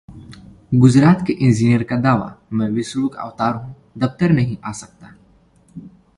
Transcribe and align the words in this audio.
गुजरात 0.75 1.23
के 1.27 1.33
इंजीनियर 1.33 1.83
का 1.83 1.95
दावा- 1.95 2.53
मैं 2.53 2.69
विष्णु 2.69 3.07
का 3.09 3.21
अवतार 3.21 3.55
हूं, 3.55 3.73
दफ्तर 3.97 4.31
नहीं 4.31 4.57
आ 4.65 4.71
सकता 4.71 5.15